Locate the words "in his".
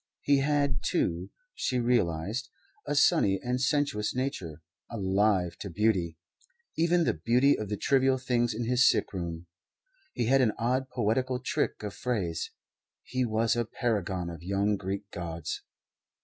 8.55-8.89